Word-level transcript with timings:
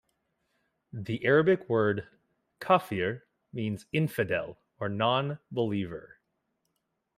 The 0.91 1.23
Arabic 1.23 1.69
word 1.69 2.07
"kafir" 2.59 3.27
means 3.53 3.85
infidel 3.93 4.57
or 4.79 4.89
non-believer. 4.89 6.17